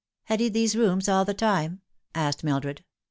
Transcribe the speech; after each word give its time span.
"Had 0.23 0.39
he 0.39 0.49
these 0.49 0.75
rooms 0.75 1.07
all 1.07 1.25
the 1.25 1.35
time?" 1.35 1.81
asked 2.15 2.43
Mildred. 2.43 2.83